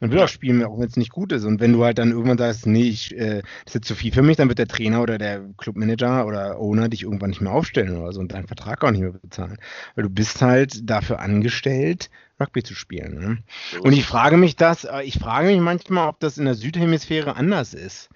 [0.00, 1.44] Man will auch spielen, auch wenn es nicht gut ist.
[1.44, 4.12] Und wenn du halt dann irgendwann sagst, nee, ich, äh, das ist jetzt zu viel
[4.12, 7.52] für mich, dann wird der Trainer oder der Clubmanager oder Owner dich irgendwann nicht mehr
[7.52, 9.58] aufstellen oder so und deinen Vertrag auch nicht mehr bezahlen.
[9.94, 13.14] Weil du bist halt dafür angestellt, Rugby zu spielen.
[13.14, 13.38] Ne?
[13.80, 17.36] Und ich frage mich das, äh, ich frage mich manchmal, ob das in der Südhemisphäre
[17.36, 18.10] anders ist.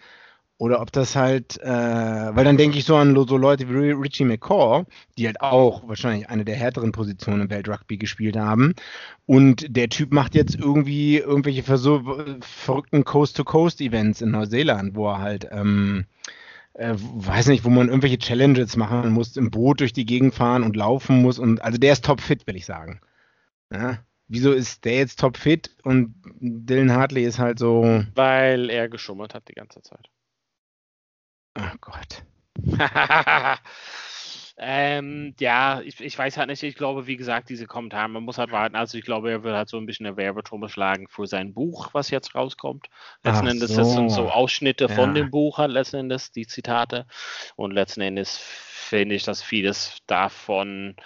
[0.58, 4.24] Oder ob das halt, äh, weil dann denke ich so an so Leute wie Richie
[4.24, 4.84] McCaw,
[5.16, 8.74] die halt auch wahrscheinlich eine der härteren Positionen im Weltrugby gespielt haben.
[9.24, 16.06] Und der Typ macht jetzt irgendwie irgendwelche verrückten Coast-to-Coast-Events in Neuseeland, wo er halt, ähm,
[16.74, 20.64] äh, weiß nicht, wo man irgendwelche Challenges machen muss, im Boot durch die Gegend fahren
[20.64, 21.38] und laufen muss.
[21.38, 23.00] Und also der ist topfit, will ich sagen.
[23.72, 23.98] Ja?
[24.26, 28.04] Wieso ist der jetzt topfit und Dylan Hartley ist halt so.
[28.16, 30.10] Weil er geschummert hat die ganze Zeit.
[31.58, 32.22] Oh Gott.
[34.58, 36.62] ähm, ja, ich, ich weiß halt nicht.
[36.62, 38.76] Ich glaube, wie gesagt, diese Kommentare, man muss halt warten.
[38.76, 41.90] Also ich glaube, er wird halt so ein bisschen eine Werbetrommel schlagen für sein Buch,
[41.92, 42.88] was jetzt rauskommt.
[43.22, 43.76] Letzten Ach Endes so.
[43.76, 44.94] das sind so Ausschnitte ja.
[44.94, 47.06] von dem Buch halt letzten Endes, die Zitate.
[47.56, 50.96] Und letzten Endes finde ich, dass vieles davon,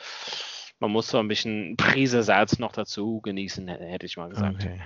[0.78, 4.64] man muss so ein bisschen Prise Salz noch dazu genießen, hätte ich mal gesagt.
[4.64, 4.80] Okay.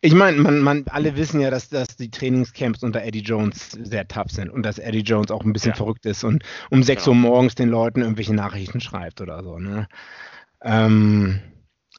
[0.00, 4.06] Ich meine, man, man, alle wissen ja, dass, dass die Trainingscamps unter Eddie Jones sehr
[4.06, 5.76] tough sind und dass Eddie Jones auch ein bisschen ja.
[5.76, 7.16] verrückt ist und um 6 genau.
[7.16, 9.58] Uhr morgens den Leuten irgendwelche Nachrichten schreibt oder so.
[9.58, 9.88] Ne?
[10.62, 11.40] Ähm,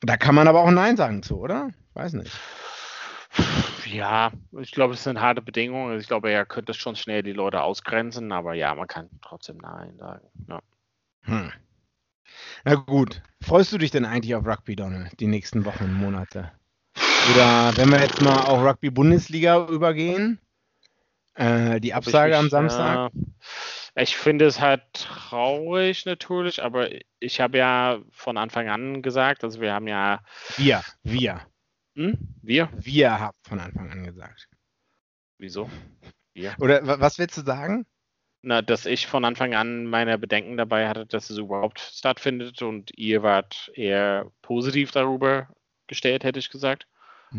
[0.02, 1.70] da kann man aber auch Nein sagen zu, oder?
[1.94, 2.32] Weiß nicht.
[3.86, 6.00] Ja, ich glaube, es sind harte Bedingungen.
[6.00, 9.98] Ich glaube, er könnte schon schnell die Leute ausgrenzen, aber ja, man kann trotzdem Nein
[9.98, 10.28] sagen.
[10.48, 10.62] Ja.
[11.22, 11.52] Hm.
[12.66, 13.22] Na gut.
[13.42, 16.52] Freust du dich denn eigentlich auf Rugby, Donald, die nächsten Wochen und Monate?
[17.28, 20.40] Oder wenn wir jetzt mal auf Rugby-Bundesliga übergehen,
[21.36, 23.12] äh, die Absage mich, am Samstag.
[23.96, 29.44] Äh, ich finde es halt traurig natürlich, aber ich habe ja von Anfang an gesagt,
[29.44, 30.22] also wir haben ja.
[30.58, 31.42] Wir, wir.
[31.96, 32.18] Hm?
[32.42, 32.70] Wir?
[32.74, 34.48] Wir haben von Anfang an gesagt.
[35.38, 35.70] Wieso?
[36.34, 36.56] Wir.
[36.60, 37.86] Oder was willst du sagen?
[38.42, 42.92] Na, dass ich von Anfang an meine Bedenken dabei hatte, dass es überhaupt stattfindet und
[42.98, 45.50] ihr wart eher positiv darüber
[45.88, 46.88] gestellt, hätte ich gesagt.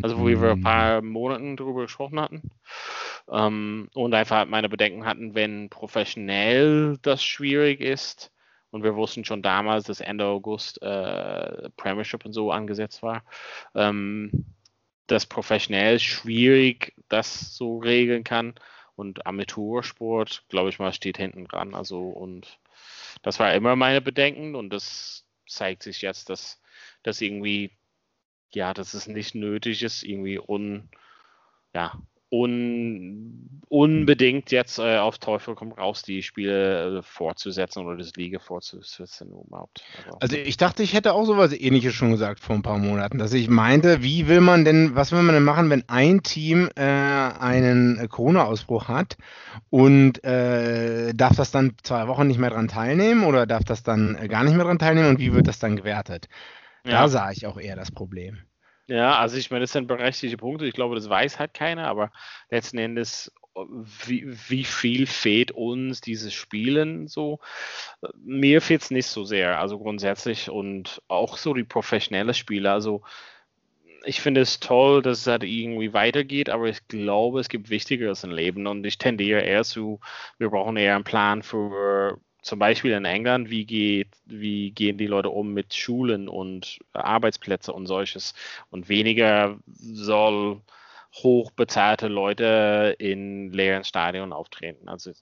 [0.02, 2.50] Also wo wir ein paar Monaten darüber gesprochen hatten.
[3.30, 8.32] Ähm, und einfach halt meine Bedenken hatten, wenn professionell das schwierig ist.
[8.70, 13.24] Und wir wussten schon damals, dass Ende August äh, Premiership und so angesetzt war.
[13.74, 14.46] Ähm,
[15.06, 18.54] dass professionell schwierig das so regeln kann.
[18.94, 21.74] Und Amateursport, glaube ich mal, steht hinten dran.
[21.74, 22.58] Also und
[23.22, 26.60] das war immer meine Bedenken und das zeigt sich jetzt, dass
[27.02, 27.72] das irgendwie
[28.54, 30.88] ja, dass es nicht nötig ist, irgendwie un,
[31.74, 31.92] ja,
[32.30, 38.38] un, unbedingt jetzt äh, auf Teufel komm raus die Spiele äh, fortzusetzen oder das Liga
[38.38, 39.82] fortzusetzen überhaupt.
[40.04, 43.18] Also, also, ich dachte, ich hätte auch sowas ähnliches schon gesagt vor ein paar Monaten,
[43.18, 46.68] dass ich meinte, wie will man denn, was will man denn machen, wenn ein Team
[46.76, 49.16] äh, einen Corona-Ausbruch hat
[49.70, 54.14] und äh, darf das dann zwei Wochen nicht mehr dran teilnehmen oder darf das dann
[54.14, 56.28] äh, gar nicht mehr dran teilnehmen und wie wird das dann gewertet?
[56.84, 57.08] Da ja.
[57.08, 58.38] sah ich auch eher das Problem.
[58.90, 60.66] Ja, also ich meine, das sind berechtigte Punkte.
[60.66, 62.10] Ich glaube, das weiß halt keiner, aber
[62.50, 67.38] letzten Endes, wie, wie viel fehlt uns dieses Spielen so?
[68.16, 72.72] Mir fehlt es nicht so sehr, also grundsätzlich und auch so die professionelle Spiele.
[72.72, 73.02] Also
[74.04, 78.24] ich finde es toll, dass es halt irgendwie weitergeht, aber ich glaube, es gibt Wichtigeres
[78.24, 80.00] im Leben und ich tendiere eher zu,
[80.38, 85.06] wir brauchen eher einen Plan für zum Beispiel in England, wie, geht, wie gehen die
[85.06, 88.34] Leute um mit Schulen und Arbeitsplätze und solches
[88.70, 90.60] und weniger soll
[91.12, 94.88] hochbezahlte Leute in leeren Stadien auftreten.
[94.88, 95.12] Also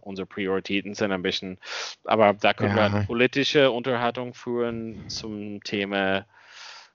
[0.00, 1.58] unsere Prioritäten sind ein bisschen,
[2.04, 2.92] aber da können ja.
[2.92, 6.26] wir politische Unterhaltung führen zum Thema,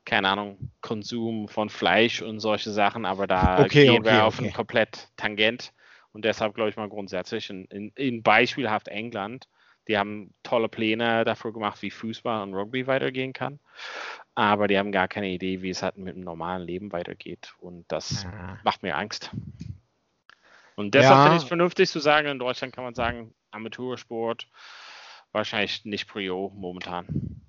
[0.06, 4.38] keine Ahnung, Konsum von Fleisch und solche Sachen, aber da okay, gehen okay, wir auf
[4.38, 4.48] okay.
[4.48, 5.74] ein komplett Tangent.
[6.14, 9.48] Und deshalb glaube ich mal grundsätzlich in, in, in beispielhaft England
[9.88, 13.60] die haben tolle Pläne dafür gemacht, wie Fußball und Rugby weitergehen kann.
[14.34, 17.54] Aber die haben gar keine Idee, wie es halt mit dem normalen Leben weitergeht.
[17.60, 18.60] Und das ja.
[18.64, 19.32] macht mir Angst.
[20.76, 21.24] Und deshalb ja.
[21.24, 24.48] finde ich es vernünftig zu sagen, in Deutschland kann man sagen, Amateursport
[25.32, 27.42] wahrscheinlich nicht Prio momentan.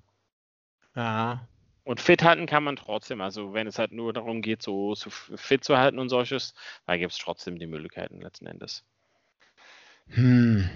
[0.95, 1.47] Ja.
[1.83, 3.21] Und fit halten kann man trotzdem.
[3.21, 6.53] Also wenn es halt nur darum geht, so, so fit zu halten und solches,
[6.85, 8.83] da gibt es trotzdem die Möglichkeiten letzten Endes.
[10.07, 10.69] Hm.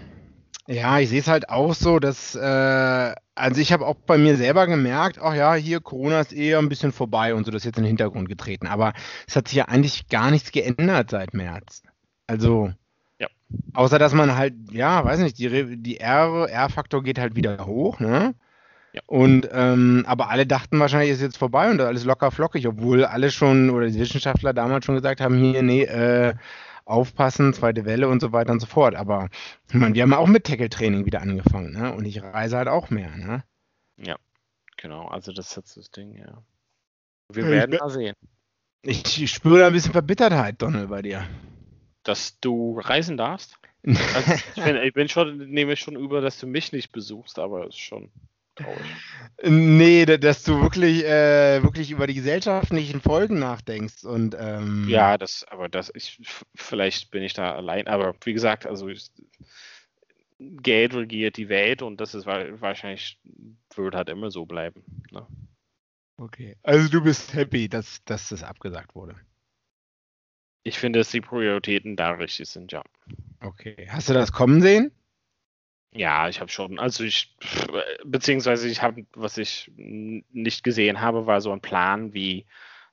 [0.67, 4.37] Ja, ich sehe es halt auch so, dass, äh, also ich habe auch bei mir
[4.37, 7.65] selber gemerkt, ach ja, hier Corona ist eher ein bisschen vorbei und so, das ist
[7.65, 8.67] jetzt in den Hintergrund getreten.
[8.67, 8.93] Aber
[9.27, 11.81] es hat sich ja eigentlich gar nichts geändert seit März.
[12.27, 12.71] Also,
[13.19, 13.27] ja.
[13.73, 18.35] außer dass man halt, ja, weiß nicht, die, die R-Faktor geht halt wieder hoch, ne?
[18.93, 19.01] Ja.
[19.07, 23.31] Und ähm, aber alle dachten wahrscheinlich, ist jetzt vorbei und alles locker flockig, obwohl alle
[23.31, 26.33] schon oder die Wissenschaftler damals schon gesagt haben, hier, nee, äh,
[26.91, 28.95] aufpassen, zweite Welle und so weiter und so fort.
[28.95, 29.29] Aber
[29.69, 31.93] ich meine, wir haben auch mit Tackle-Training wieder angefangen, ne?
[31.93, 33.43] Und ich reise halt auch mehr, ne?
[33.97, 34.17] Ja,
[34.77, 35.07] genau.
[35.07, 36.43] Also das ist jetzt das Ding, ja.
[37.29, 38.15] Wir ja, werden mal sehen.
[38.83, 41.27] Ich, ich spüre da ein bisschen Verbittertheit, Donald, bei dir.
[42.03, 43.57] Dass du reisen darfst?
[44.13, 47.63] Also ich, bin, ich bin schon, nehme schon über, dass du mich nicht besuchst, aber
[47.63, 48.11] es ist schon
[48.63, 48.85] traurig.
[49.43, 55.45] Nee, dass du wirklich, äh, wirklich über die gesellschaftlichen Folgen nachdenkst und ähm, ja, das,
[55.49, 56.21] aber das, ich,
[56.53, 59.09] vielleicht bin ich da allein, aber wie gesagt, also ich,
[60.37, 63.19] Geld regiert die Welt und das ist wahrscheinlich,
[63.75, 64.83] wird halt immer so bleiben.
[65.11, 65.25] Ne?
[66.17, 69.15] Okay, also du bist happy, dass, dass das abgesagt wurde.
[70.63, 72.83] Ich finde, dass die Prioritäten da richtig sind, ja.
[73.39, 73.87] Okay.
[73.89, 74.91] Hast du das kommen sehen?
[75.93, 76.79] Ja, ich habe schon.
[76.79, 77.35] Also ich,
[78.05, 82.45] beziehungsweise ich habe, was ich nicht gesehen habe, war so ein Plan, wie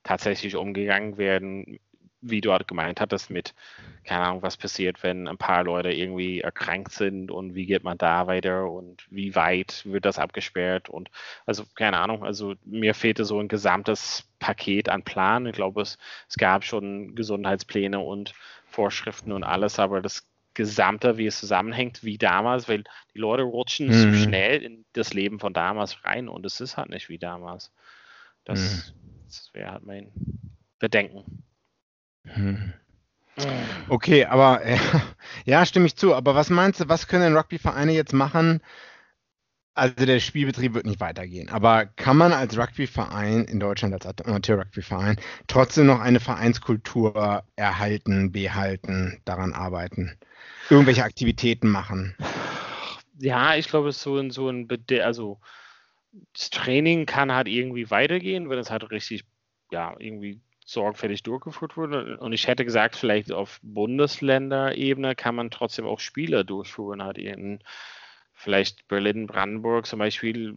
[0.02, 1.78] tatsächlich umgegangen werden
[2.20, 3.54] wie du halt gemeint hattest, mit,
[4.02, 7.96] keine Ahnung, was passiert, wenn ein paar Leute irgendwie erkrankt sind und wie geht man
[7.96, 11.11] da weiter und wie weit wird das abgesperrt und
[11.46, 15.46] also keine Ahnung, also mir fehlte so ein gesamtes Paket an Plan.
[15.46, 15.96] Ich glaube, es,
[16.28, 18.34] es gab schon Gesundheitspläne und
[18.66, 20.28] Vorschriften und alles, aber das
[20.59, 22.83] Gesamte, wie es zusammenhängt, wie damals, weil
[23.14, 23.92] die Leute rutschen mhm.
[23.92, 27.73] so schnell in das Leben von damals rein und es ist halt nicht wie damals.
[28.42, 29.23] Das, mhm.
[29.27, 30.11] das wäre halt mein
[30.81, 31.44] Bedenken.
[32.25, 32.73] Hm.
[33.88, 34.79] Okay, aber äh,
[35.44, 36.12] ja, stimme ich zu.
[36.12, 38.61] Aber was meinst du, was können Rugbyvereine jetzt machen?
[39.79, 41.49] Also der Spielbetrieb wird nicht weitergehen.
[41.51, 49.21] Aber kann man als Rugbyverein in Deutschland, als Amateur-Rugbyverein, trotzdem noch eine Vereinskultur erhalten, behalten,
[49.25, 50.19] daran arbeiten?
[50.69, 52.17] Irgendwelche Aktivitäten machen?
[53.21, 54.67] Ja, ich glaube, so in so ein,
[55.01, 55.38] also
[56.33, 59.25] das Training kann halt irgendwie weitergehen, wenn es halt richtig,
[59.71, 62.19] ja, irgendwie sorgfältig durchgeführt wurde.
[62.19, 67.01] Und ich hätte gesagt, vielleicht auf Bundesländerebene kann man trotzdem auch Spiele durchführen.
[67.01, 67.61] Halt in
[68.38, 70.57] vielleicht Berlin, Brandenburg zum Beispiel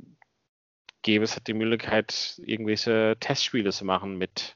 [1.02, 4.56] gäbe es halt die Möglichkeit, irgendwelche Testspiele zu machen mit,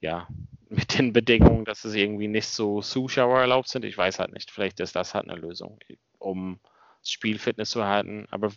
[0.00, 0.28] ja,
[0.68, 3.84] mit den Bedingungen, dass es irgendwie nicht so Zuschauer erlaubt sind.
[3.84, 4.50] Ich weiß halt nicht.
[4.50, 5.78] Vielleicht ist das halt eine Lösung,
[6.18, 6.60] um
[7.02, 8.26] Spielfitness zu halten.
[8.30, 8.52] Aber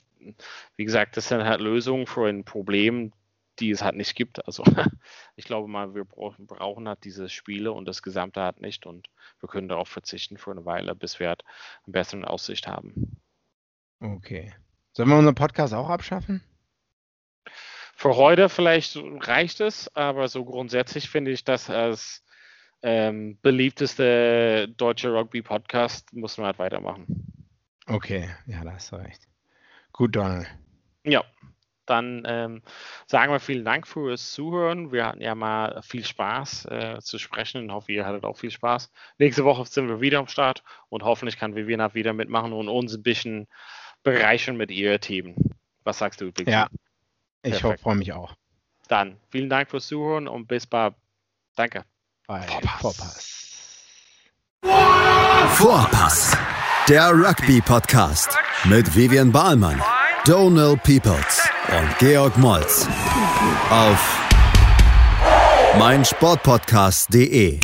[0.76, 3.14] wie gesagt, das sind halt Lösungen für ein Problem,
[3.60, 4.46] die es halt nicht gibt.
[4.46, 4.64] Also
[5.36, 9.10] ich glaube mal, wir brauchen, brauchen halt diese Spiele und das Gesamte halt nicht und
[9.40, 11.44] wir können darauf verzichten für eine Weile, bis wir halt
[11.86, 13.20] eine bessere Aussicht haben.
[14.00, 14.54] Okay.
[14.94, 16.44] Sollen wir unseren Podcast auch abschaffen?
[17.96, 22.24] Für heute vielleicht reicht es, aber so grundsätzlich finde ich das als
[22.84, 27.06] ähm, beliebteste deutsche Rugby-Podcast muss man halt weitermachen.
[27.88, 29.28] Okay, ja, da hast du recht.
[29.94, 30.48] Gut, Donald.
[31.04, 31.24] Ja,
[31.88, 32.62] dann ähm,
[33.08, 34.92] sagen wir vielen Dank fürs Zuhören.
[34.92, 38.52] Wir hatten ja mal viel Spaß äh, zu sprechen und hoffe, ihr hattet auch viel
[38.52, 38.92] Spaß.
[39.18, 42.94] Nächste Woche sind wir wieder am Start und hoffentlich kann Vivian wieder mitmachen und uns
[42.94, 43.48] ein bisschen
[44.04, 45.36] bereichern mit ihren Themen.
[45.84, 46.48] Was sagst du, Victor?
[46.48, 46.68] Ja,
[47.44, 48.34] ich freue mich auch.
[48.88, 50.96] Dann vielen Dank fürs Zuhören und bis bald.
[51.56, 51.84] Danke.
[52.28, 52.42] Bei
[52.80, 53.38] Vorpass.
[55.56, 56.38] Vorpass.
[56.88, 59.82] Der Rugby-Podcast mit Vivian Bahlmann,
[60.26, 62.88] Donald Peoples und Georg Moltz
[63.70, 64.24] auf
[65.78, 67.60] meinsportpodcast.de.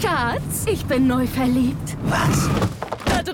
[0.00, 1.96] Schatz, ich bin neu verliebt.
[2.04, 2.48] Was?